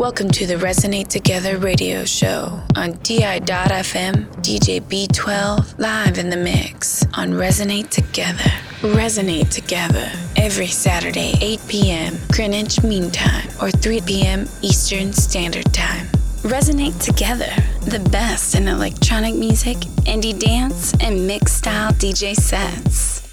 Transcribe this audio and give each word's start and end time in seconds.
Welcome 0.00 0.30
to 0.30 0.46
the 0.46 0.54
Resonate 0.54 1.08
Together 1.08 1.58
radio 1.58 2.06
show 2.06 2.58
on 2.74 2.92
DI.FM, 3.02 4.34
DJ 4.36 4.80
B12, 4.80 5.78
live 5.78 6.16
in 6.16 6.30
the 6.30 6.38
mix 6.38 7.04
on 7.12 7.32
Resonate 7.32 7.90
Together. 7.90 8.50
Resonate 8.80 9.50
Together 9.50 10.10
every 10.36 10.68
Saturday, 10.68 11.34
8 11.42 11.60
p.m. 11.68 12.16
Greenwich 12.32 12.82
Mean 12.82 13.10
Time 13.10 13.46
or 13.60 13.70
3 13.70 14.00
p.m. 14.00 14.48
Eastern 14.62 15.12
Standard 15.12 15.70
Time. 15.74 16.06
Resonate 16.44 16.98
Together, 17.04 17.52
the 17.82 18.00
best 18.10 18.54
in 18.54 18.68
electronic 18.68 19.34
music, 19.34 19.76
indie 20.06 20.40
dance, 20.40 20.94
and 21.02 21.26
mixed 21.26 21.58
style 21.58 21.92
DJ 21.92 22.34
sets. 22.34 23.28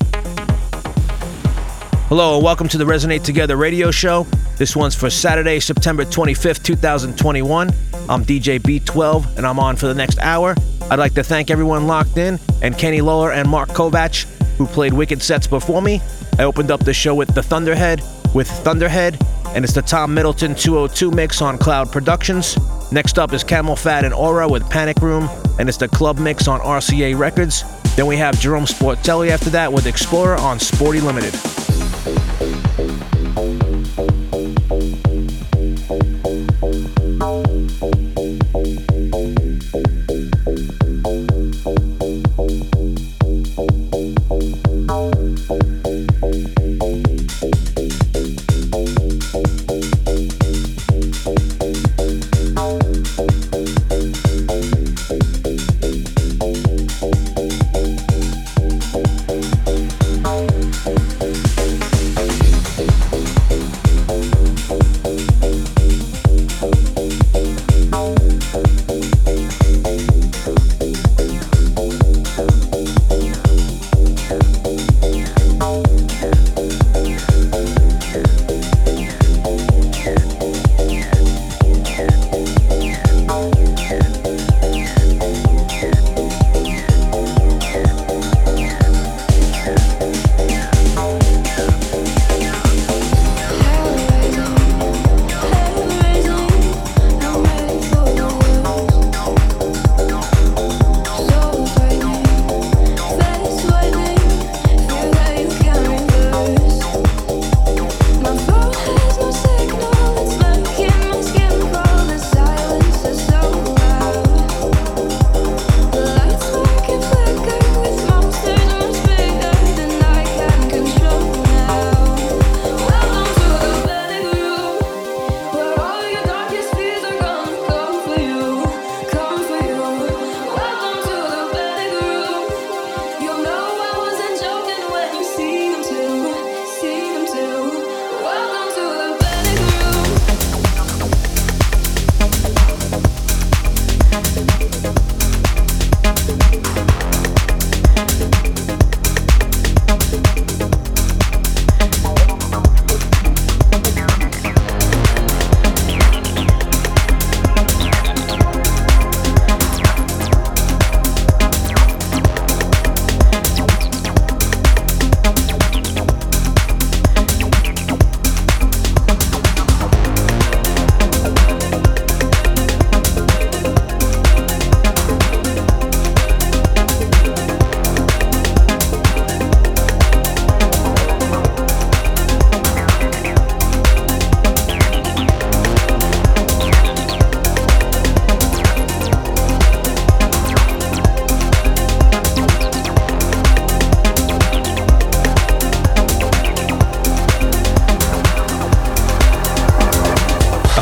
Hello, 2.10 2.36
and 2.36 2.44
welcome 2.44 2.68
to 2.68 2.78
the 2.78 2.84
Resonate 2.84 3.24
Together 3.24 3.56
radio 3.56 3.90
show. 3.90 4.28
This 4.58 4.76
one's 4.76 4.96
for 4.96 5.12
Saturday, 5.12 5.60
September 5.60 6.04
25th, 6.04 6.64
2021. 6.64 7.70
I'm 8.10 8.26
DJ 8.26 8.60
B12, 8.60 9.38
and 9.38 9.46
I'm 9.46 9.60
on 9.60 9.76
for 9.76 9.86
the 9.86 9.94
next 9.94 10.18
hour. 10.18 10.56
I'd 10.90 10.98
like 10.98 11.14
to 11.14 11.24
thank 11.24 11.52
everyone 11.52 11.86
locked 11.86 12.18
in, 12.18 12.40
and 12.64 12.76
Kenny 12.76 13.02
Lawler 13.02 13.34
and 13.34 13.48
Mark 13.48 13.70
Kovach, 13.70 14.26
who 14.58 14.66
played 14.66 14.94
wicked 14.94 15.22
sets 15.22 15.46
before 15.46 15.84
me. 15.84 16.02
I 16.40 16.44
opened 16.46 16.72
up 16.72 16.84
the 16.84 16.94
show 16.94 17.14
with 17.14 17.36
The 17.36 17.44
Thunderhead, 17.44 18.02
with 18.34 18.48
Thunderhead, 18.48 19.20
and 19.50 19.64
it's 19.64 19.74
the 19.74 19.84
Tom 19.84 20.16
Middleton 20.16 20.56
202 20.56 21.12
mix 21.12 21.40
on 21.44 21.60
Cloud 21.60 21.92
Productions. 21.92 22.58
Next 22.92 23.20
up 23.20 23.34
is 23.34 23.44
CamelPhat 23.44 24.06
and 24.06 24.14
Au-Ra 24.14 24.48
with 24.48 24.68
Panic 24.72 24.98
Room, 25.02 25.30
and 25.60 25.70
it's 25.70 25.78
the 25.78 25.88
club 25.88 26.18
mix 26.18 26.48
on 26.48 26.62
RCA 26.62 27.16
Records. 27.16 27.64
Then 27.96 28.08
we 28.08 28.18
have 28.18 28.40
Gerome 28.40 28.66
Sportelli 28.66 29.30
after 29.30 29.52
that 29.52 29.72
with 29.72 29.86
Explorer 29.86 30.38
on 30.38 30.60
Sporty 30.60 31.00
Limited. 31.00 31.36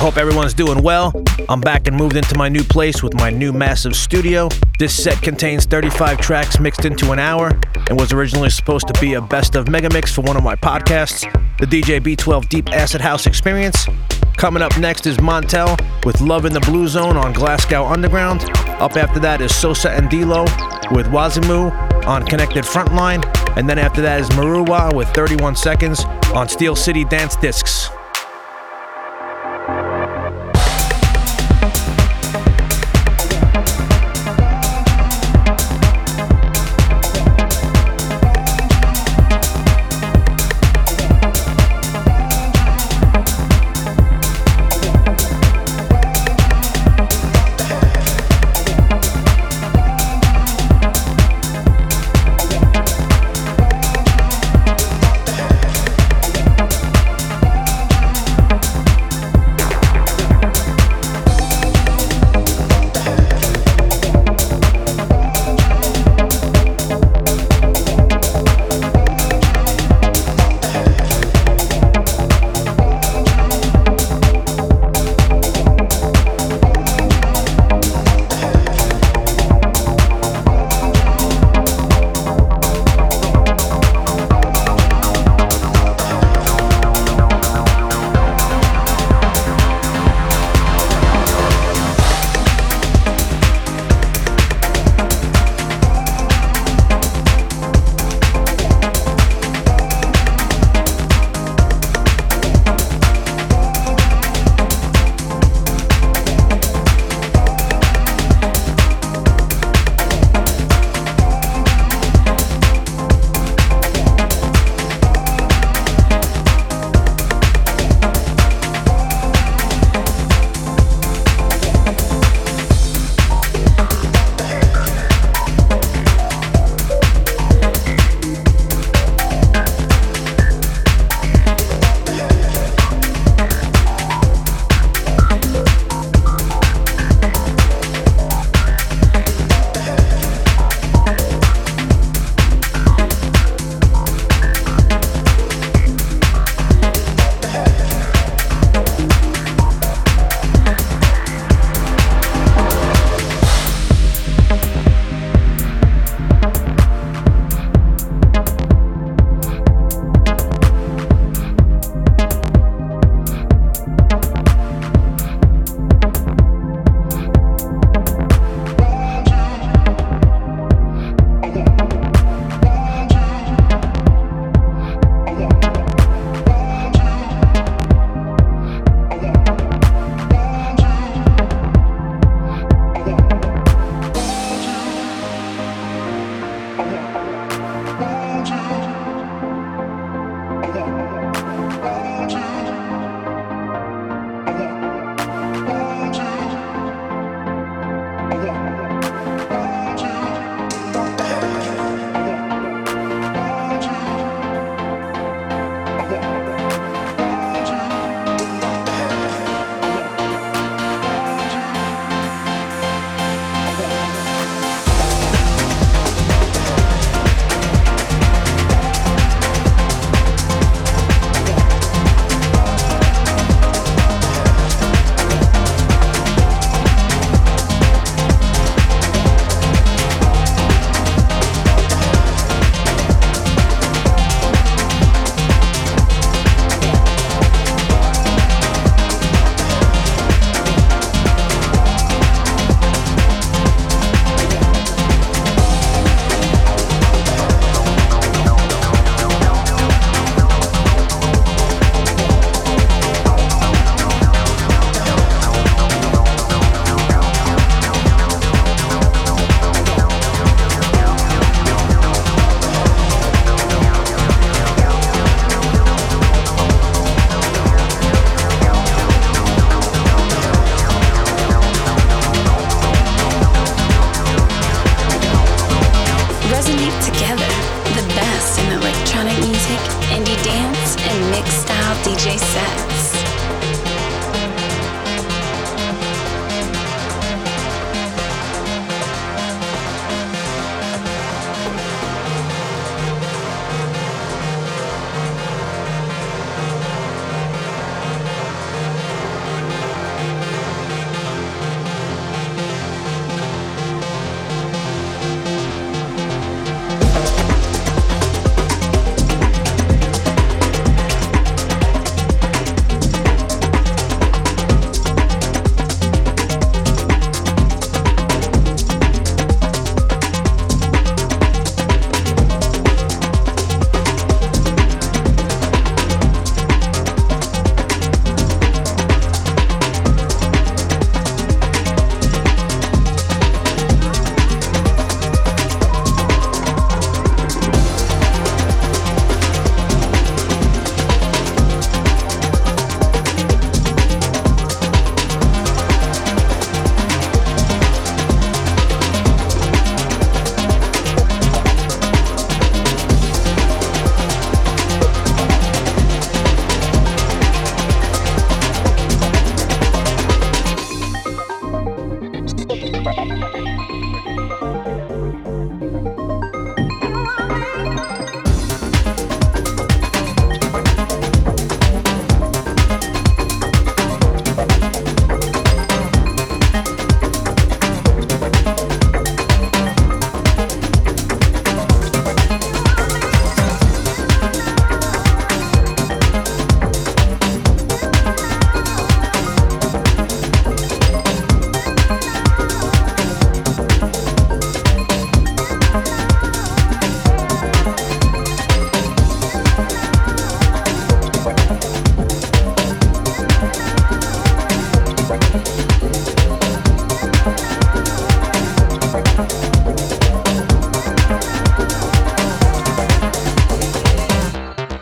Hope 0.06 0.18
everyone's 0.18 0.54
doing 0.54 0.84
well. 0.84 1.12
I'm 1.50 1.62
back 1.62 1.88
and 1.88 1.98
moved 1.98 2.16
into 2.16 2.38
my 2.38 2.48
new 2.48 2.64
place 2.64 3.02
with 3.02 3.16
my 3.16 3.32
new 3.32 3.52
massive 3.52 3.96
studio. 3.96 4.50
This 4.78 4.94
set 4.94 5.20
contains 5.24 5.66
35 5.66 6.20
tracks 6.20 6.60
mixed 6.60 6.86
into 6.86 7.12
an 7.12 7.18
hour 7.18 7.60
and 7.90 8.00
was 8.00 8.14
originally 8.14 8.52
supposed 8.52 8.88
to 8.88 9.02
be 9.02 9.16
a 9.16 9.22
best 9.22 9.56
of 9.56 9.68
mega 9.68 9.90
mix 9.90 10.14
for 10.14 10.22
one 10.22 10.38
of 10.38 10.44
my 10.44 10.56
podcasts, 10.56 11.24
the 11.58 11.66
DJ 11.66 12.00
B12 12.00 12.48
Deep 12.50 12.70
Acid 12.72 13.02
House 13.02 13.26
Experience. 13.26 13.88
Coming 14.38 14.62
up 14.62 14.78
next 14.78 15.08
is 15.08 15.18
Montel 15.18 15.76
with 16.06 16.22
Love 16.22 16.46
in 16.46 16.54
the 16.54 16.60
Blue 16.60 16.88
Zone 16.88 17.18
on 17.18 17.34
Glasgow 17.34 17.84
Underground. 17.86 18.44
Up 18.80 18.96
after 18.98 19.20
that 19.22 19.42
is 19.42 19.52
SOSANDLOW 19.54 20.92
with 20.96 21.08
Wazimu 21.08 22.06
on 22.06 22.24
Connected 22.28 22.64
Frontline. 22.64 23.26
And 23.58 23.68
then 23.68 23.80
after 23.80 24.04
that 24.04 24.22
is 24.22 24.30
Maruwa 24.30 24.94
with 24.96 25.08
31 25.16 25.56
Seconds 25.56 26.06
on 26.36 26.48
Steel 26.48 26.76
City 26.76 27.06
Dance 27.06 27.36
Discs. 27.38 27.90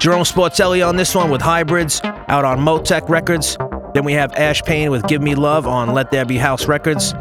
Gerome 0.04 0.24
Sportelli 0.24 0.86
on 0.86 0.98
this 0.98 1.16
one 1.16 1.30
with 1.30 1.42
Hybrids 1.42 2.02
out 2.04 2.44
on 2.44 2.60
Motech 2.60 3.08
Records. 3.08 3.58
Then 3.94 4.04
we 4.04 4.12
have 4.12 4.34
Ash 4.34 4.62
Paine 4.62 4.92
with 4.92 5.08
Give 5.08 5.22
Me 5.22 5.34
Love 5.34 5.66
on 5.66 5.94
Let 5.94 6.12
There 6.12 6.26
Be 6.26 6.36
House 6.36 6.68
Records. 6.68 7.14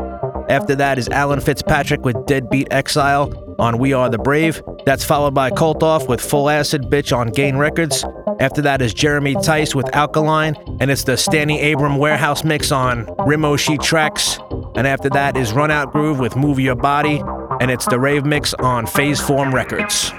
After 0.49 0.75
that 0.75 0.99
is 0.99 1.09
Alan 1.11 1.41
Fitzpatrick 1.41 2.05
with 2.05 2.27
Deadbeat 2.27 2.73
Exile 2.73 3.55
on 3.61 3.79
We 3.79 3.93
Are 3.93 4.11
the 4.11 4.19
Brave. 4.19 4.61
That's 4.85 5.05
followed 5.05 5.33
by 5.33 5.51
KULTOFF 5.51 6.09
with 6.09 6.21
Full 6.21 6.51
Acid 6.51 6.91
Bitch 6.91 7.17
on 7.17 7.29
Gain 7.29 7.57
Records. 7.57 8.05
After 8.41 8.61
that 8.63 8.83
is 8.83 8.93
Jeremy 8.93 9.37
Tice 9.37 9.77
with 9.77 9.95
Alkaline, 9.95 10.57
and 10.81 10.91
it's 10.91 11.05
the 11.05 11.17
Stanny 11.17 11.73
Abram 11.73 11.99
Warehouse 11.99 12.43
mix 12.43 12.73
on 12.73 13.07
Rimoshee 13.07 13.79
Traxx. 13.79 14.77
And 14.77 14.89
after 14.89 15.09
that 15.11 15.37
is 15.37 15.53
Runout 15.53 15.93
Groove 15.93 16.19
with 16.19 16.35
Move 16.35 16.59
Your 16.59 16.75
Body, 16.75 17.23
and 17.61 17.71
it's 17.71 17.87
the 17.87 18.01
rave 18.01 18.25
mix 18.25 18.55
on 18.55 18.87
Fazeform 18.87 19.53
Records. 19.53 20.13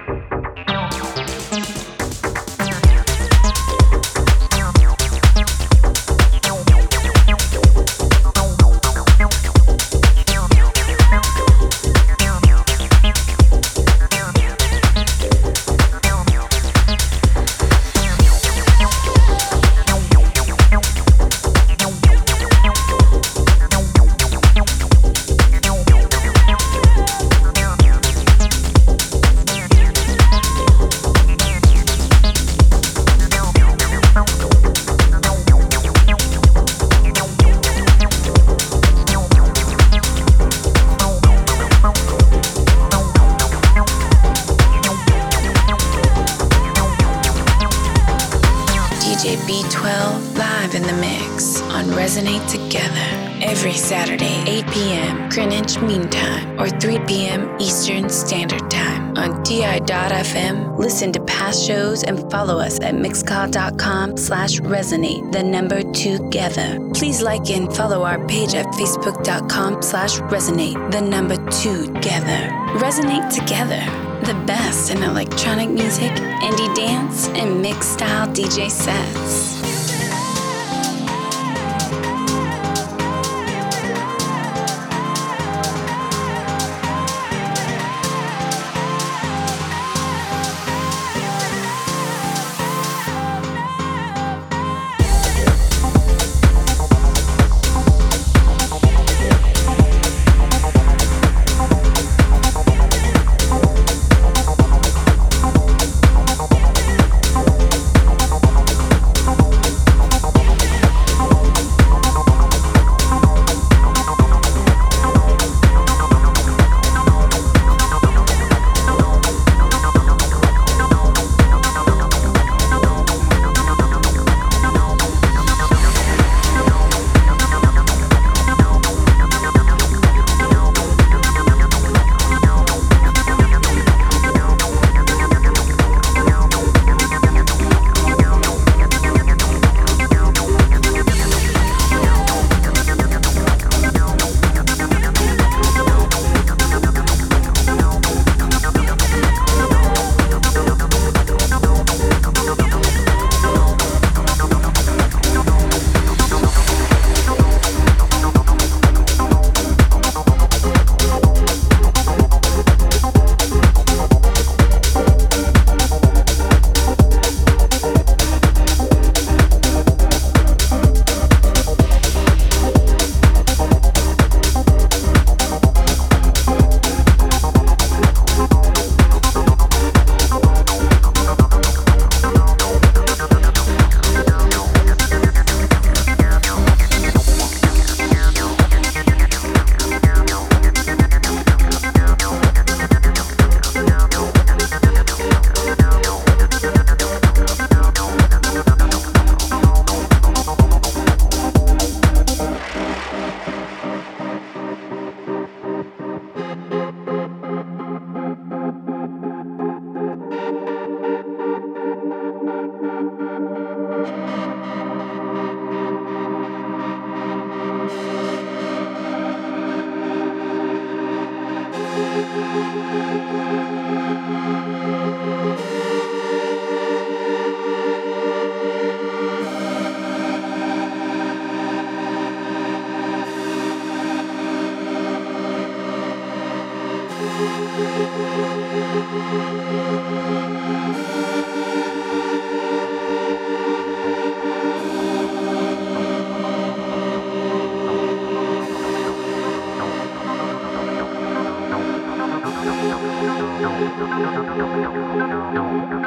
At 63.44 63.50
mixcloud.com 63.50 64.18
slash 64.18 64.60
resonate, 64.62 65.32
the 65.32 65.44
number 65.44 65.82
together. 65.94 66.80
Please 66.94 67.22
like 67.22 67.50
and 67.50 67.74
follow 67.76 68.04
our 68.04 68.26
page 68.28 68.54
at 68.56 68.66
facebook.com 68.68 69.82
slash 69.82 70.20
resonate, 70.32 70.92
the 70.92 71.02
number 71.02 71.36
together. 71.52 72.50
Resonate 72.80 73.30
together, 73.34 73.82
the 74.26 74.40
best 74.46 74.92
in 74.92 75.04
electronic 75.04 75.70
music, 75.70 76.12
indie 76.12 76.76
dance, 76.76 77.28
and 77.30 77.62
mixed 77.62 77.94
style 77.94 78.28
DJ 78.28 78.70
sets. 78.70 79.23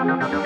no, 0.06 0.14
no, 0.14 0.28
no, 0.28 0.40
no. 0.40 0.45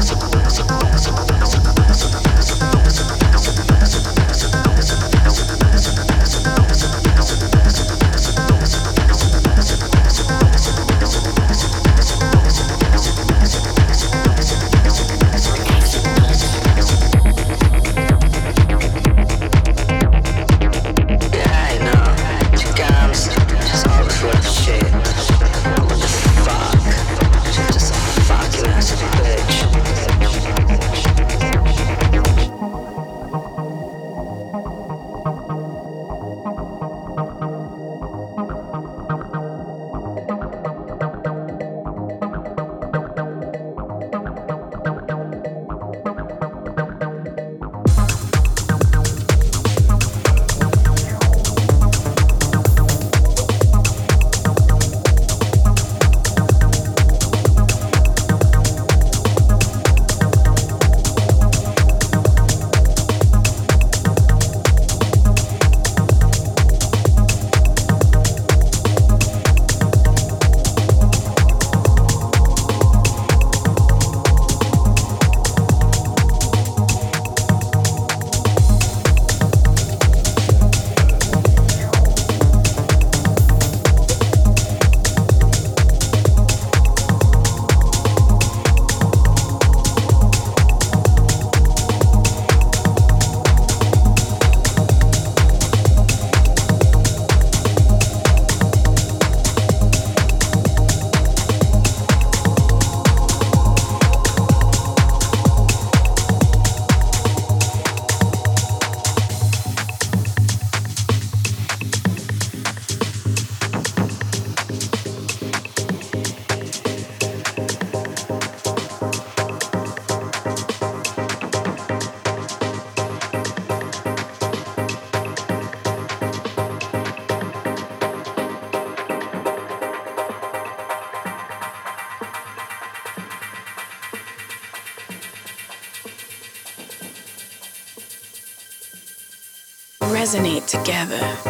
Thank 0.03 1.05
you. 8.97 9.00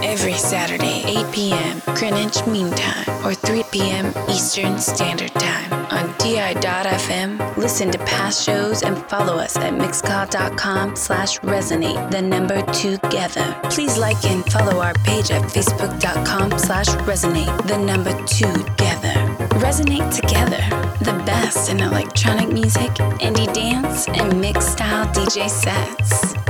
Every 0.04 0.34
Saturday, 0.34 1.04
8 1.06 1.34
p.m. 1.34 1.82
Greenwich 1.96 2.46
Mean 2.48 2.72
Time 2.72 3.26
or 3.26 3.34
3 3.34 3.64
p.m. 3.72 4.14
Eastern 4.30 4.78
Standard 4.78 5.34
Time 5.34 5.74
on 5.92 6.08
DI.FM. 6.18 7.58
Listen 7.58 7.92
to 7.92 7.98
past 8.00 8.44
shows 8.44 8.84
and 8.84 8.98
follow 9.10 9.36
us 9.36 9.58
at 9.58 9.74
mixcloud.com 9.74 10.96
slash 10.96 11.40
resonate, 11.40 12.12
the 12.12 12.22
number 12.22 12.62
together. 12.72 13.60
Please 13.64 13.98
like 13.98 14.24
and 14.26 14.46
follow 14.52 14.80
our 14.80 14.94
page 15.06 15.32
at 15.32 15.42
facebook.com 15.44 16.58
slash 16.58 16.88
resonate, 17.08 17.68
the 17.68 17.78
number 17.78 18.12
together. 18.26 19.14
Resonate 19.60 20.14
together, 20.14 20.62
the 21.00 21.24
best 21.26 21.70
in 21.70 21.80
electronic 21.80 22.50
music, 22.50 22.92
indie 23.20 23.52
dance, 23.54 24.08
and 24.08 24.40
mixed 24.40 24.72
style 24.72 25.06
DJ 25.08 25.50
sets. 25.50 26.40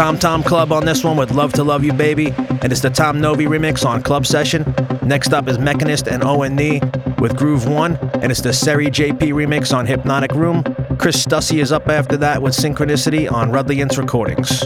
Tom 0.00 0.18
Tom 0.18 0.42
Club 0.42 0.72
on 0.72 0.86
this 0.86 1.04
one 1.04 1.18
with 1.18 1.30
Love 1.32 1.52
to 1.52 1.62
Love 1.62 1.84
You 1.84 1.92
Baby, 1.92 2.32
and 2.38 2.72
it's 2.72 2.80
the 2.80 2.88
Tom 2.88 3.20
Novy 3.20 3.44
remix 3.44 3.84
on 3.84 4.02
Club 4.02 4.24
Session. 4.24 4.64
Next 5.02 5.34
up 5.34 5.46
is 5.46 5.58
Mechanist 5.58 6.10
and 6.10 6.24
O&E 6.24 6.80
with 7.18 7.36
Groove 7.36 7.68
1, 7.68 7.96
and 8.14 8.32
it's 8.32 8.40
the 8.40 8.50
Seri 8.50 8.86
JP 8.86 9.18
remix 9.18 9.76
on 9.76 9.84
Hypnotic 9.84 10.32
Room. 10.32 10.64
Chris 10.96 11.22
Stussy 11.22 11.60
is 11.60 11.70
up 11.70 11.86
after 11.90 12.16
that 12.16 12.40
with 12.40 12.54
Synchronicity 12.54 13.30
on 13.30 13.52
Rutilance 13.52 13.98
Recordings. 13.98 14.64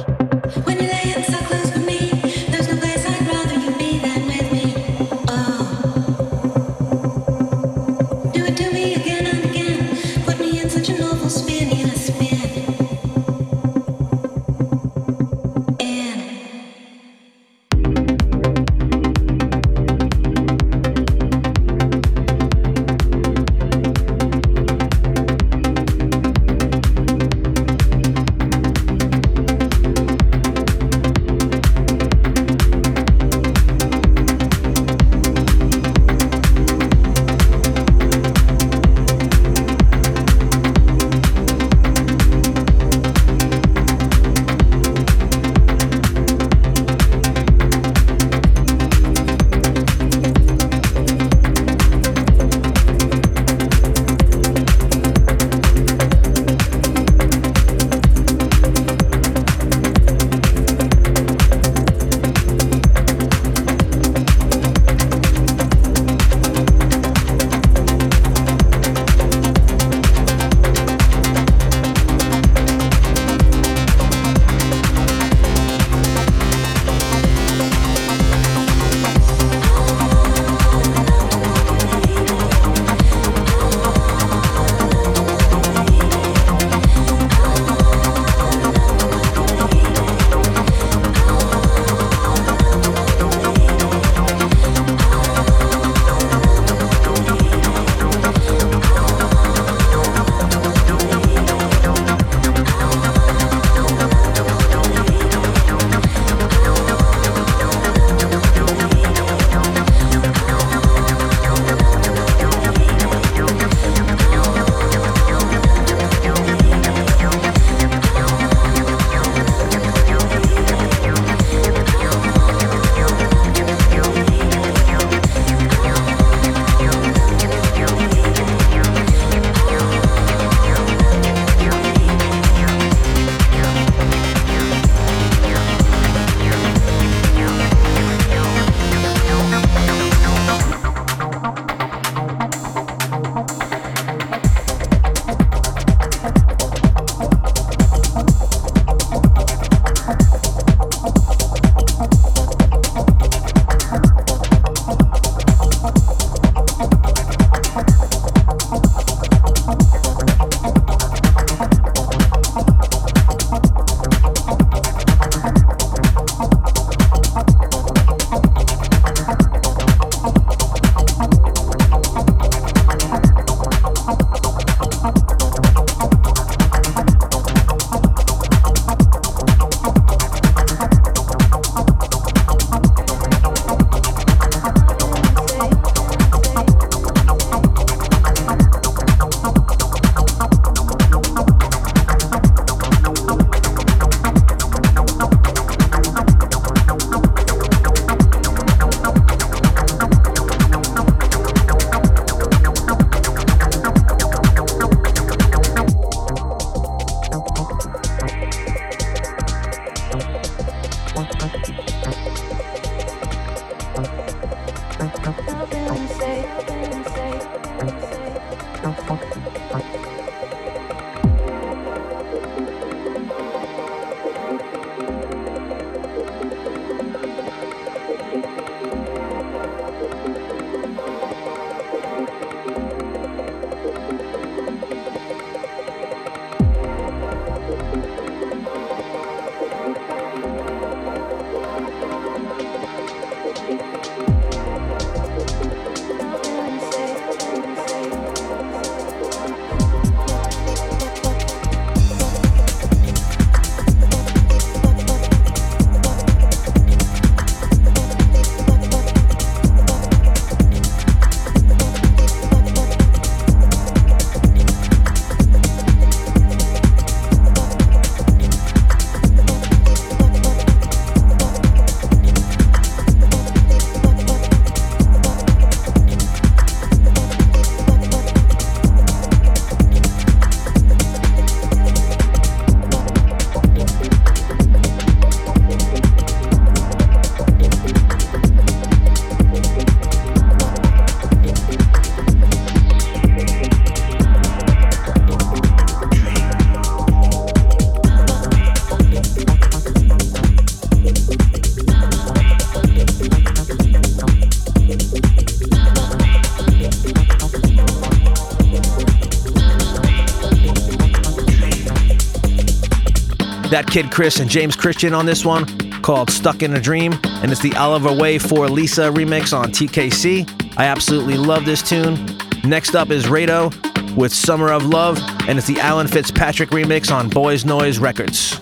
Kid 313.94 314.11
Chris 314.11 314.40
and 314.40 314.50
James 314.50 314.74
Christian 314.74 315.14
on 315.14 315.24
this 315.24 315.44
one 315.44 315.66
called 316.02 316.28
Stuck 316.28 316.64
in 316.64 316.74
a 316.74 316.80
Dream, 316.80 317.16
and 317.26 317.52
it's 317.52 317.62
the 317.62 317.72
Oliver 317.76 318.12
Way 318.12 318.40
for 318.40 318.68
Lisa 318.68 319.02
remix 319.02 319.57
on 319.57 319.70
TKC. 319.70 320.74
I 320.76 320.87
absolutely 320.87 321.37
love 321.37 321.64
this 321.64 321.80
tune. 321.80 322.18
Next 322.64 322.96
up 322.96 323.12
is 323.12 323.26
Raito 323.26 323.72
with 324.16 324.35
Summer 324.35 324.72
of 324.72 324.85
Love, 324.85 325.20
and 325.48 325.59
it's 325.59 325.68
the 325.68 325.78
Alan 325.78 326.09
Fitzpatrick 326.09 326.70
remix 326.70 327.14
on 327.14 327.28
Boys 327.28 327.62
Noize 327.62 328.00
Records. 328.00 328.59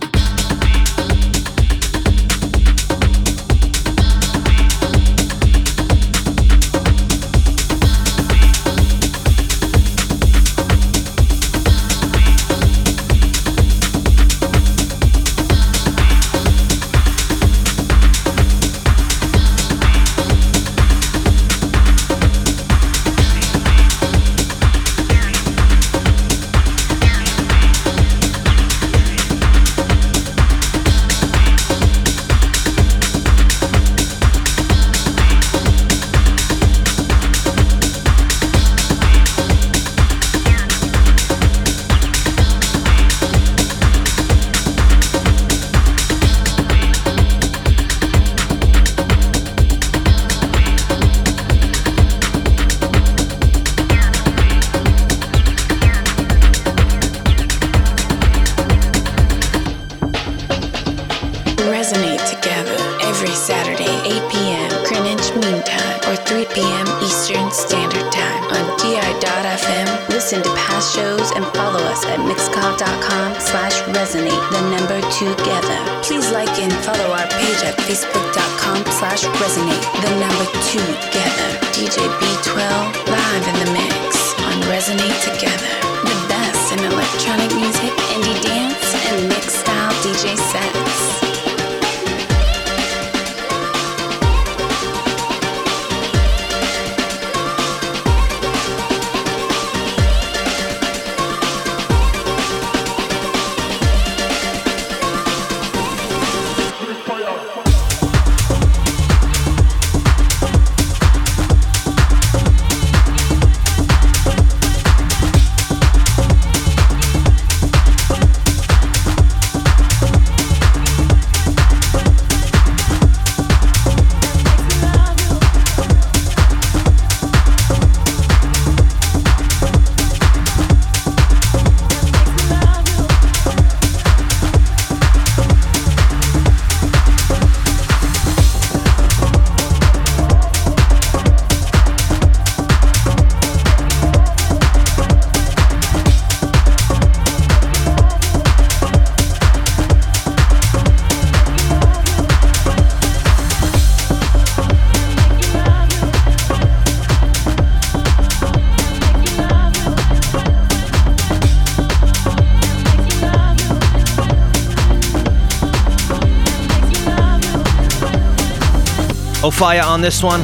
Fire 169.63 169.85
on 169.85 170.01
this 170.01 170.25
one 170.25 170.41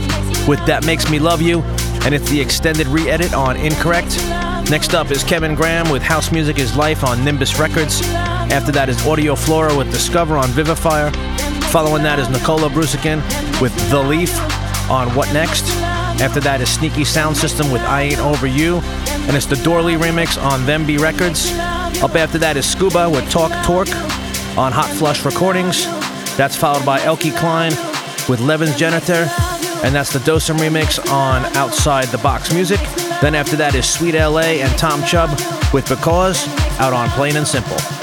with 0.47 0.65
That 0.67 0.87
Makes 0.87 1.11
Me 1.11 1.19
Love 1.19 1.43
You, 1.43 1.63
and 2.05 2.15
it's 2.15 2.31
the 2.31 2.41
extended 2.41 2.87
re 2.87 3.11
edit 3.11 3.35
on 3.35 3.57
Incorrect. 3.57 4.17
Next 4.71 4.95
up 4.95 5.11
is 5.11 5.25
Kevin 5.25 5.57
Graham 5.57 5.91
with 5.91 6.03
House 6.03 6.31
Music 6.31 6.61
is 6.61 6.77
Life 6.77 7.03
on 7.03 7.25
Nimbus 7.25 7.59
Records. 7.59 8.01
After 8.05 8.71
that 8.71 8.89
is 8.89 9.05
Audio 9.05 9.35
Flora 9.35 9.77
with 9.77 9.91
Discover 9.91 10.37
on 10.37 10.51
Vivifier. 10.51 11.13
Following 11.65 12.05
that 12.05 12.21
is 12.21 12.29
Nicola 12.29 12.69
Brusikin 12.69 13.17
with 13.61 13.75
The 13.91 14.01
Leaf 14.01 14.33
on 14.89 15.13
What 15.17 15.33
Next. 15.33 15.65
After 16.23 16.39
that 16.39 16.61
is 16.61 16.69
Sneaky 16.69 17.03
Sound 17.03 17.37
System 17.37 17.73
with 17.73 17.83
I 17.83 18.03
Ain't 18.03 18.21
Over 18.21 18.47
You, 18.47 18.77
and 19.27 19.35
it's 19.35 19.47
the 19.47 19.57
Dorley 19.57 19.99
remix 19.99 20.41
on 20.41 20.65
Them 20.65 20.87
Be 20.87 20.97
Records. 20.97 21.51
Up 22.05 22.15
after 22.15 22.39
that 22.39 22.57
is 22.57 22.71
Scuba 22.71 23.11
with 23.11 23.29
Talk 23.33 23.51
Torque 23.67 23.91
on 24.57 24.71
Hot 24.71 24.95
Flush 24.97 25.25
Recordings. 25.25 25.87
That's 26.37 26.55
followed 26.55 26.87
by 26.87 27.01
Eelke 27.01 27.33
Kleijn 27.33 27.88
with 28.29 28.41
Levin's 28.41 28.77
Janitor, 28.77 29.29
and 29.85 29.95
that's 29.95 30.13
the 30.13 30.19
Dosem 30.21 30.59
remix 30.59 30.99
on 31.11 31.45
Outside 31.57 32.09
the 32.09 32.19
Box 32.19 32.53
Music. 32.53 32.81
Then 33.21 33.35
after 33.35 33.57
that 33.57 33.75
is 33.75 33.89
Sweet 33.89 34.15
LA 34.15 34.61
and 34.63 34.79
Tom 34.79 35.03
Chubb 35.05 35.31
with 35.73 35.89
Because 35.89 36.47
out 36.79 36.93
on 36.93 37.09
Plain 37.11 37.37
and 37.37 37.47
Simple. 37.47 37.98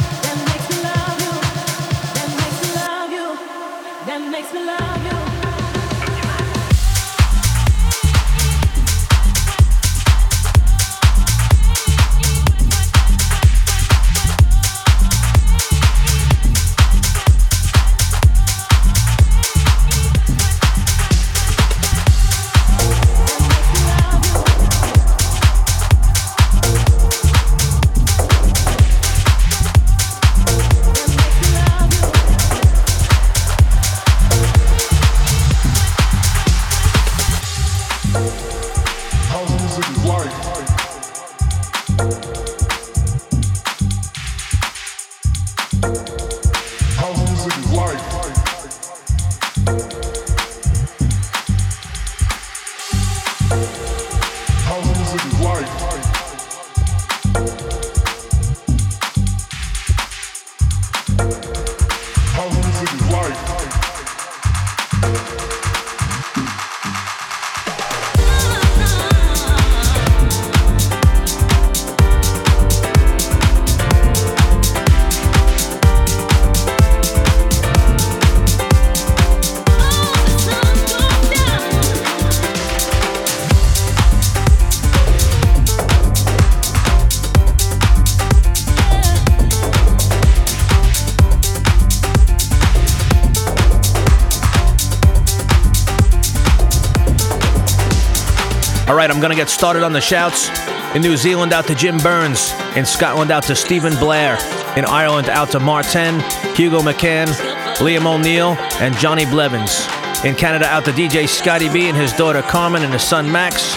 Going 99.26 99.36
to 99.36 99.42
get 99.42 99.50
started 99.50 99.82
on 99.82 99.92
the 99.92 100.02
shouts. 100.02 100.50
In 100.94 101.02
New 101.02 101.18
Zealand, 101.18 101.52
out 101.52 101.66
to 101.66 101.74
Jim 101.74 101.98
Burns. 101.98 102.54
In 102.76 102.86
Scotland, 102.86 103.32
out 103.32 103.42
to 103.46 103.56
Stephen 103.56 103.96
Blair. 103.96 104.38
In 104.78 104.86
Ireland, 104.86 105.30
out 105.30 105.50
to 105.54 105.60
Martin, 105.60 106.20
Hugo 106.56 106.82
McCann, 106.82 107.26
Liam 107.78 108.06
O'Neill, 108.06 108.56
and 108.80 108.96
Johnny 108.98 109.26
Blevins. 109.26 109.88
In 110.24 110.36
Canada, 110.36 110.66
out 110.66 110.86
to 110.86 110.92
DJ 110.92 111.28
Scotty 111.28 111.70
B 111.70 111.90
and 111.90 111.98
his 111.98 112.14
daughter 112.14 112.44
Carmen 112.44 112.84
and 112.84 112.94
his 112.94 113.02
son 113.02 113.32
Max. 113.32 113.76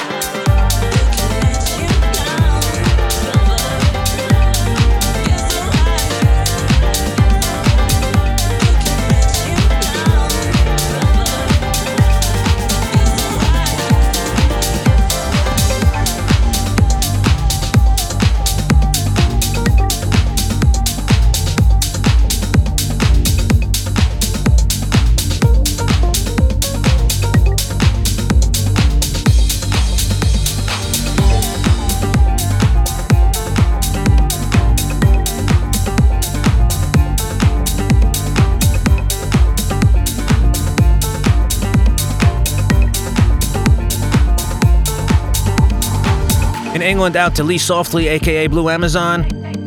England 46.98 47.14
out 47.14 47.36
to 47.36 47.44
Lee 47.44 47.58
Softley, 47.58 48.10
aka 48.10 48.48
Blue 48.48 48.68
Amazon. 48.68 49.22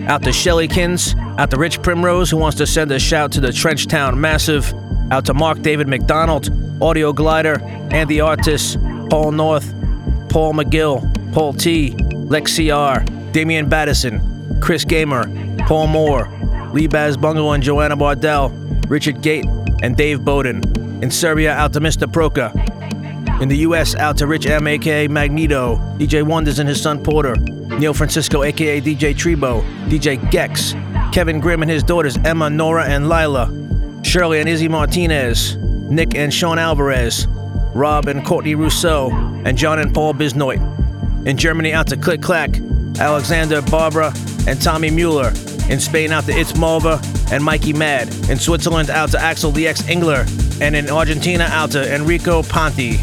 Out 0.09 0.21
to 0.23 0.32
Shellykins. 0.32 1.17
Out 1.39 1.49
to 1.51 1.57
Rich 1.57 1.82
Primrose, 1.82 2.29
who 2.29 2.36
wants 2.36 2.57
to 2.57 2.67
send 2.67 2.91
a 2.91 2.99
shout 2.99 3.32
to 3.32 3.39
the 3.39 3.51
Trenchtown 3.53 4.17
Massive. 4.17 4.73
Out 5.11 5.23
to 5.27 5.34
Mark 5.34 5.61
David 5.61 5.88
McDonald, 5.88 6.49
Audio 6.84 7.13
Glider, 7.13 7.61
and 7.89 8.09
the 8.09 8.19
artists 8.19 8.75
Paul 9.09 9.32
North, 9.32 9.73
Paul 10.27 10.55
McGill, 10.55 10.99
Paul 11.32 11.53
T, 11.53 11.91
Lexi 11.91 12.75
R, 12.75 12.99
Damian 13.32 13.69
Battison, 13.69 14.59
Chris 14.61 14.84
Gamer, 14.84 15.23
Paul 15.67 15.88
Moore, 15.88 16.27
Lee 16.73 16.88
Baz 16.88 17.15
Bungle 17.15 17.53
and 17.53 17.63
Joanna 17.63 17.95
Bardell, 17.95 18.49
Richard 18.89 19.21
Gate, 19.21 19.45
and 19.82 19.95
Dave 19.95 20.25
Bowden. 20.25 20.61
In 21.01 21.09
Serbia, 21.09 21.53
out 21.53 21.71
to 21.71 21.79
Mr. 21.79 22.11
Proka, 22.11 22.51
in 23.42 23.50
the 23.50 23.58
US, 23.58 23.96
out 23.96 24.18
to 24.18 24.28
Rich 24.28 24.46
M, 24.46 24.68
aka 24.68 25.08
Magneto, 25.08 25.78
DJ 25.98 26.24
Wonders 26.24 26.60
and 26.60 26.70
his 26.70 26.80
son 26.80 27.04
Porter, 27.04 27.36
Neil 27.36 27.94
Francisco, 27.94 28.44
aka 28.44 28.80
DJ 28.80 29.16
Trebo, 29.16 29.64
DJ 29.89 30.30
Gex, 30.30 30.74
Kevin 31.12 31.39
Grimm 31.39 31.64
and 31.64 31.72
his 31.72 31.82
daughters 31.82 32.18
Emma, 32.24 32.50
Nora, 32.50 32.86
and 32.86 33.10
Lila, 33.10 33.52
Shirley 34.04 34.39
and 34.39 34.48
Izzy 34.48 34.68
Martinez, 34.68 35.56
Nick 35.58 36.14
and 36.16 36.32
Sean 36.32 36.60
Alvarez, 36.60 37.28
Rob 37.74 38.08
and 38.08 38.24
Courtney 38.24 38.54
Rousseau, 38.54 39.10
and 39.44 39.58
John 39.58 39.80
and 39.80 39.94
Paul 39.94 40.14
Bisnoit. 40.14 40.60
In 41.26 41.36
Germany, 41.36 41.74
out 41.74 41.88
to 41.88 41.98
Click 41.98 42.22
Clack, 42.22 42.58
Alexander, 43.00 43.62
Barbara, 43.64 44.14
and 44.48 44.62
Tommy 44.62 44.92
Mueller. 44.92 45.30
In 45.70 45.80
Spain, 45.80 46.12
out 46.12 46.26
to 46.26 46.32
It's 46.32 46.56
Malva 46.56 47.02
and 47.32 47.44
Mikey 47.44 47.74
Mad. 47.74 48.08
In 48.30 48.38
Switzerland, 48.38 48.89
out 48.89 49.10
to 49.10 49.20
Axel 49.20 49.52
DX 49.52 49.89
Engler. 49.89 50.26
And 50.62 50.76
in 50.76 50.89
Argentina, 50.89 51.46
out 51.46 51.72
to 51.72 51.96
Enrico 51.96 52.44
Ponti. 52.44 53.00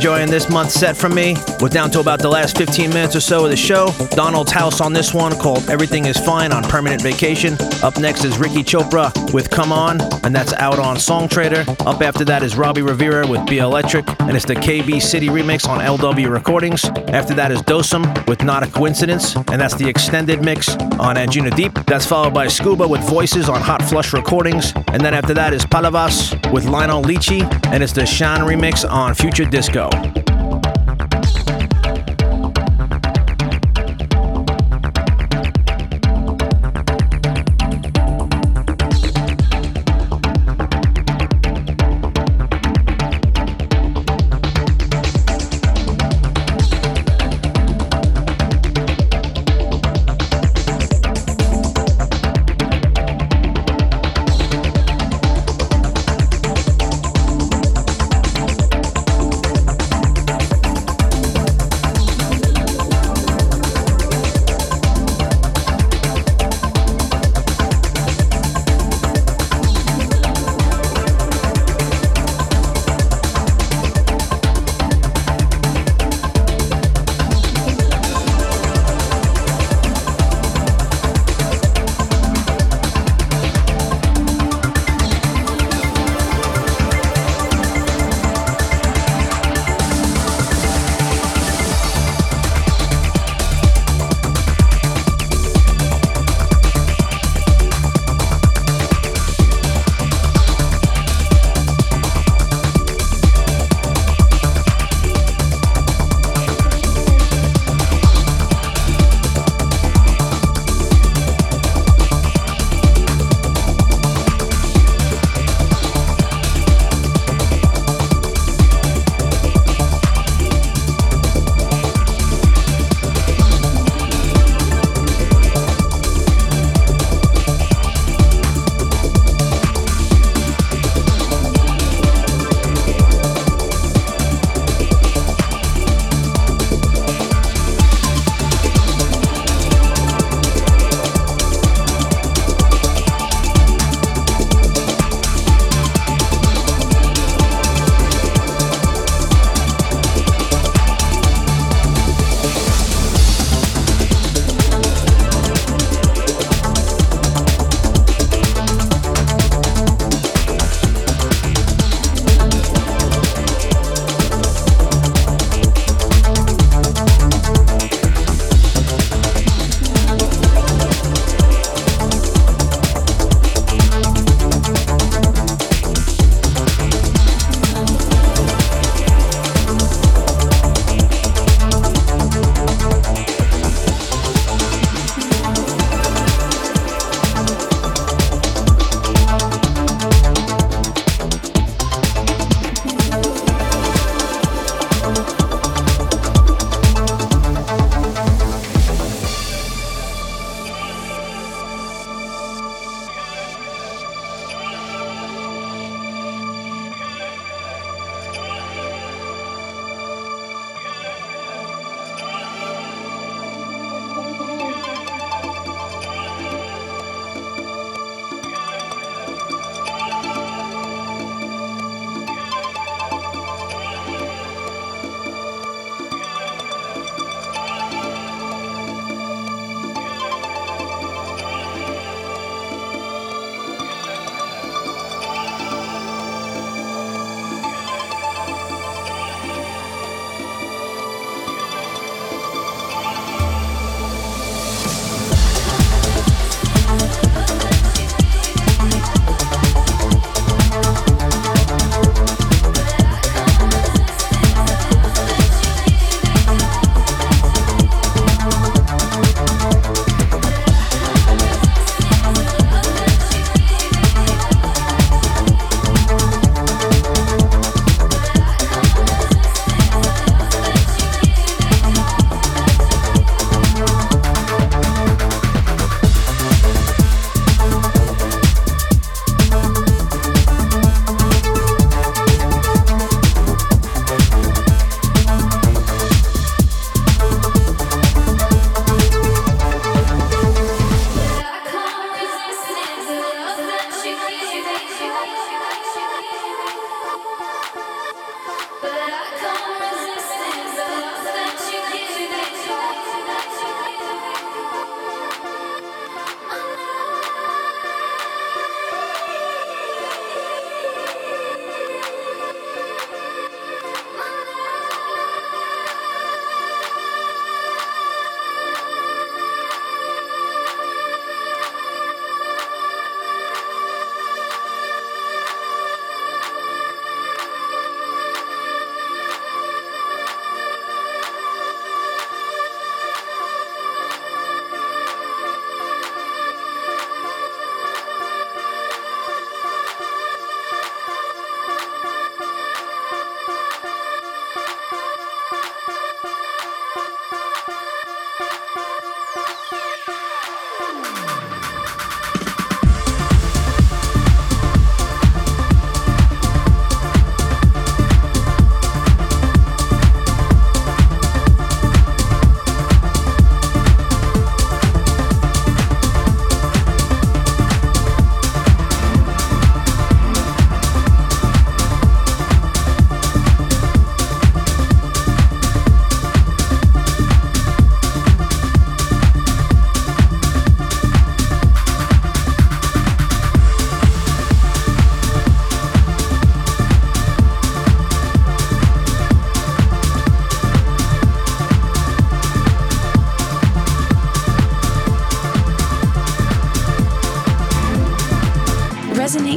Enjoying 0.00 0.30
this 0.30 0.48
month's 0.48 0.72
set 0.72 0.96
from 0.96 1.14
me. 1.14 1.36
We're 1.60 1.68
down 1.68 1.90
to 1.90 2.00
about 2.00 2.20
the 2.20 2.28
last 2.30 2.56
15 2.56 2.88
minutes 2.88 3.14
or 3.14 3.20
so 3.20 3.44
of 3.44 3.50
the 3.50 3.56
show. 3.56 3.92
Donald's 4.12 4.50
house 4.50 4.80
on 4.80 4.94
this 4.94 5.12
one 5.12 5.38
called 5.38 5.68
Everything 5.68 6.06
is 6.06 6.16
Fine 6.16 6.52
on 6.52 6.62
Permanent 6.62 7.02
Vacation. 7.02 7.54
Up 7.82 7.98
next 7.98 8.24
is 8.24 8.38
Ricky 8.38 8.64
Chopra 8.64 9.12
with 9.34 9.50
Come 9.50 9.72
On, 9.72 10.00
and 10.24 10.34
that's 10.34 10.54
out 10.54 10.78
on 10.78 10.98
Song 10.98 11.28
Trader. 11.28 11.66
Up 11.80 12.00
after 12.00 12.24
that 12.24 12.42
is 12.42 12.56
Robbie 12.56 12.80
Rivera 12.80 13.26
with 13.26 13.46
Be 13.46 13.58
Electric, 13.58 14.08
and 14.20 14.34
it's 14.34 14.46
the 14.46 14.54
KB 14.54 15.02
City 15.02 15.26
remix 15.26 15.68
on 15.68 15.80
LW 15.80 16.30
Recordings. 16.30 16.82
After 17.08 17.34
that 17.34 17.52
is 17.52 17.60
Dosem 17.60 18.26
with 18.26 18.42
Not 18.42 18.62
a 18.62 18.68
Coincidence, 18.68 19.36
and 19.36 19.60
that's 19.60 19.74
the 19.74 19.86
extended 19.86 20.42
mix 20.42 20.70
on 20.98 21.16
Anjuna 21.16 21.54
Deep. 21.54 21.74
That's 21.84 22.06
followed 22.06 22.32
by 22.32 22.46
Scuba 22.46 22.88
with 22.88 23.02
Voices 23.02 23.50
on 23.50 23.60
Hot 23.60 23.82
Flush 23.82 24.14
Recordings. 24.14 24.72
And 24.88 25.04
then 25.04 25.12
after 25.12 25.34
that 25.34 25.52
is 25.52 25.66
Palavas 25.66 26.39
with 26.52 26.64
Lionel 26.64 27.02
Lichi, 27.02 27.42
and 27.66 27.82
it's 27.82 27.92
the 27.92 28.06
Shan 28.06 28.40
remix 28.40 28.88
on 28.88 29.14
Future 29.14 29.44
Disco 29.44 29.88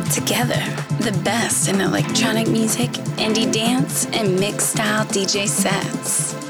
Together, 0.02 0.60
the 1.02 1.16
best 1.24 1.70
in 1.70 1.80
electronic 1.80 2.48
music, 2.48 2.90
indie 3.18 3.52
dance, 3.52 4.08
and 4.08 4.40
mixed 4.40 4.72
style 4.72 5.06
DJ 5.06 5.48
sets. 5.48 6.43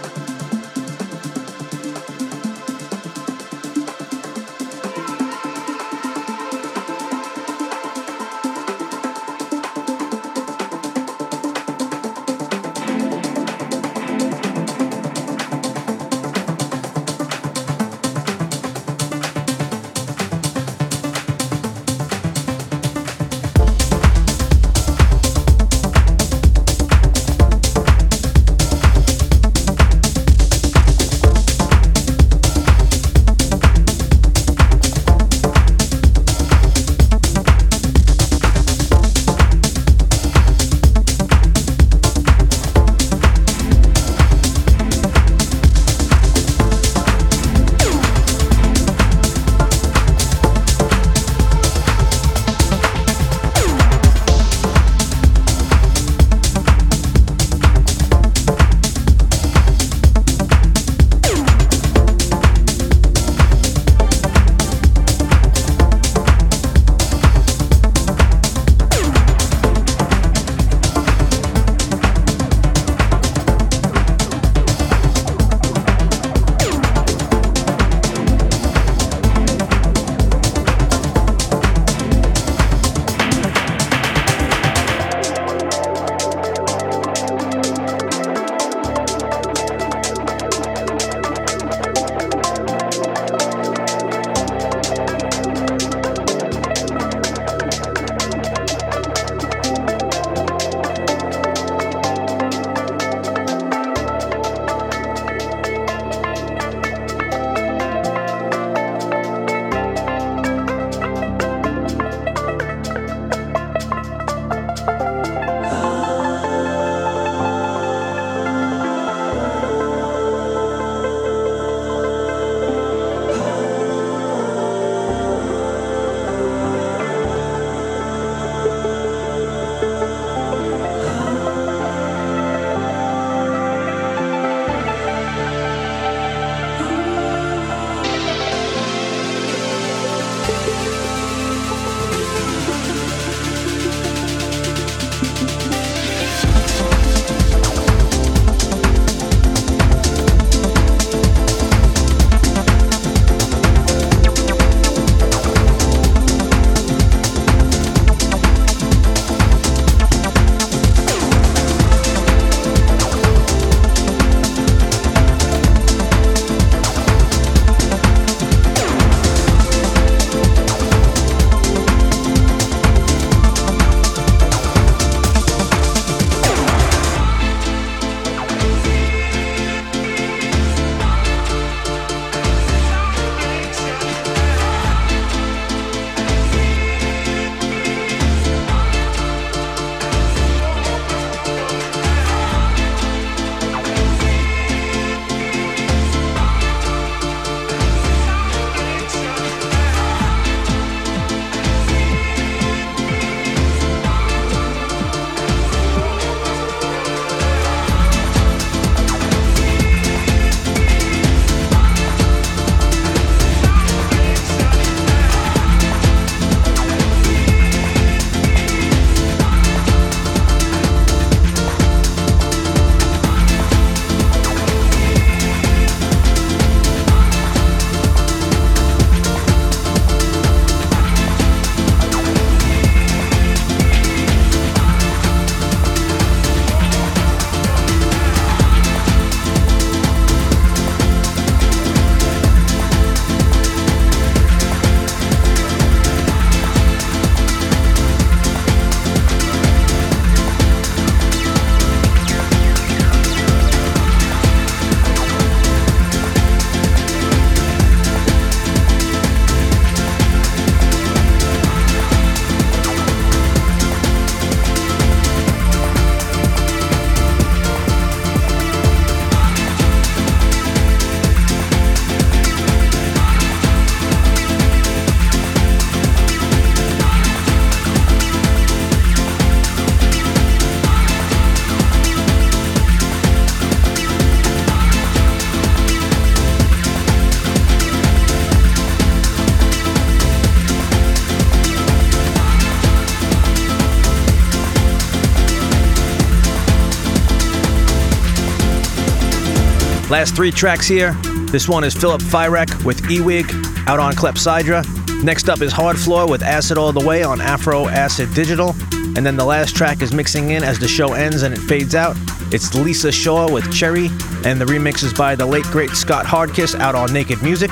Last 300.24 300.38
three 300.38 300.52
tracks 300.52 300.88
here. 300.88 301.12
This 301.52 301.68
one 301.68 301.84
is 301.84 301.94
Philip 301.94 302.22
Fyrek 302.22 302.86
with 302.86 303.02
Ewig 303.02 303.44
out 303.90 304.00
on 304.00 304.14
Clepsydra. 304.14 304.82
Next 305.22 305.50
up 305.50 305.60
is 305.60 305.74
Hardfloor 305.74 306.30
with 306.30 306.42
Acid 306.42 306.78
All 306.78 306.94
the 306.94 307.06
Way 307.06 307.24
on 307.24 307.42
Afro 307.42 307.90
Acid 307.90 308.34
Digital. 308.34 308.74
And 309.18 309.26
then 309.26 309.36
the 309.36 309.44
last 309.44 309.76
track 309.76 310.02
is 310.02 310.14
mixing 310.14 310.52
in 310.52 310.64
as 310.64 310.80
the 310.80 310.88
show 310.88 311.12
ends 311.12 311.42
and 311.42 311.54
it 311.54 311.60
fades 311.60 311.94
out. 311.94 312.16
It's 312.54 312.74
Lisa 312.74 313.12
Shaw 313.12 313.52
with 313.52 313.70
Cherry, 313.74 314.06
and 314.46 314.62
the 314.62 314.66
remix 314.66 315.04
is 315.04 315.14
by 315.14 315.36
the 315.36 315.46
late 315.46 315.66
great 315.66 315.90
Scott 315.90 316.26
Hardkiss 316.26 316.80
out 316.80 316.96
on 316.96 317.12
Naked 317.12 317.44
Music. 317.44 317.72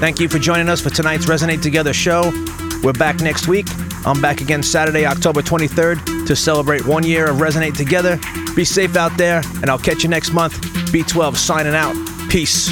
Thank 0.00 0.18
you 0.18 0.28
for 0.28 0.40
joining 0.40 0.68
us 0.68 0.80
for 0.80 0.90
tonight's 0.90 1.26
Resonate 1.26 1.62
Together 1.62 1.92
show. 1.92 2.32
We're 2.82 2.94
back 2.94 3.20
next 3.20 3.46
week. 3.46 3.68
I'm 4.04 4.20
back 4.20 4.40
again 4.40 4.64
Saturday, 4.64 5.06
October 5.06 5.40
23rd 5.40 6.26
to 6.26 6.34
celebrate 6.34 6.84
one 6.84 7.04
year 7.04 7.30
of 7.30 7.36
Resonate 7.36 7.76
Together. 7.76 8.18
Be 8.54 8.64
safe 8.64 8.96
out 8.96 9.16
there, 9.16 9.42
and 9.62 9.70
I'll 9.70 9.78
catch 9.78 10.02
you 10.02 10.08
next 10.08 10.32
month. 10.32 10.54
B12 10.92 11.36
signing 11.36 11.74
out. 11.74 11.94
Peace. 12.28 12.70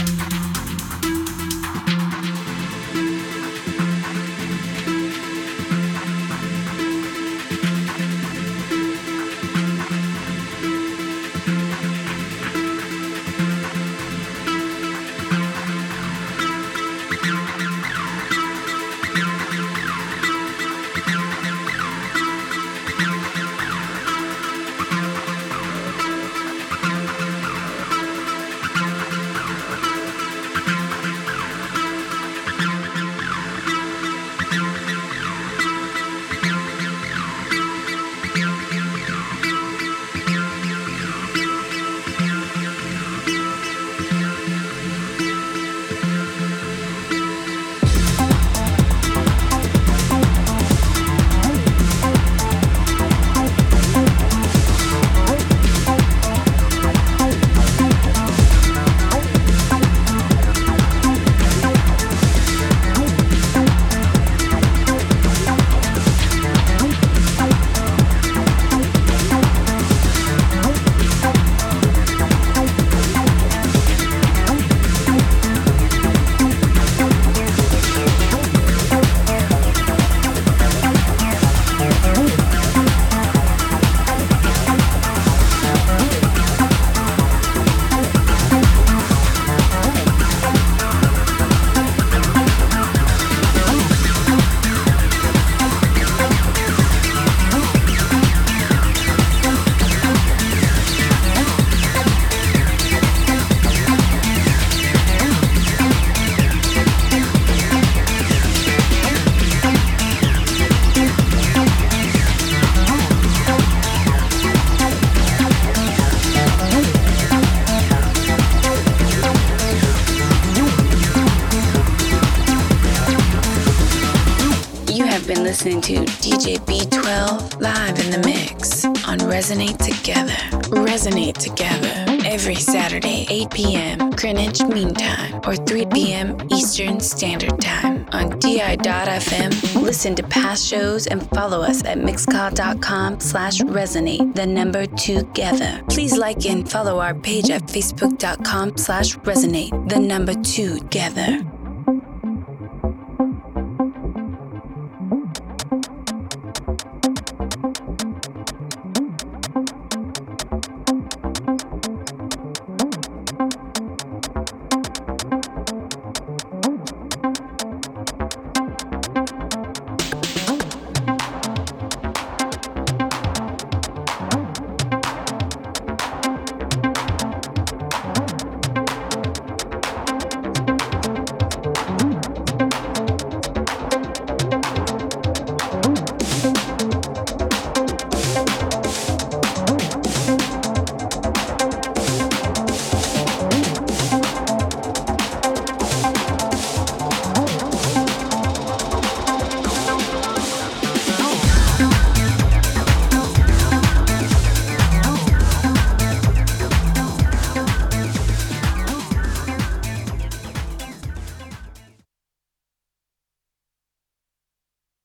Resonate 129.40 129.78
together. 129.78 130.32
Resonate 130.70 131.38
together 131.38 132.04
every 132.26 132.54
Saturday, 132.54 133.26
8 133.30 133.50
p.m. 133.50 134.10
Greenwich 134.10 134.62
Mean 134.62 134.94
Time 134.94 135.40
or 135.46 135.56
3 135.56 135.86
p.m. 135.86 136.36
Eastern 136.50 137.00
Standard 137.00 137.60
Time 137.60 138.06
on 138.12 138.38
DI.FM. 138.38 139.82
Listen 139.82 140.14
to 140.14 140.22
past 140.24 140.66
shows 140.66 141.06
and 141.06 141.28
follow 141.30 141.62
us 141.62 141.84
at 141.84 141.98
mixcloud.com 141.98 143.18
slash 143.20 143.60
resonate, 143.62 144.34
the 144.34 144.46
number 144.46 144.86
together. 144.86 145.82
Please 145.88 146.16
like 146.16 146.44
and 146.46 146.70
follow 146.70 147.00
our 147.00 147.14
page 147.14 147.50
at 147.50 147.62
facebook.com 147.62 148.76
slash 148.76 149.16
resonate, 149.18 149.88
the 149.88 149.98
number 149.98 150.34
together. 150.34 151.40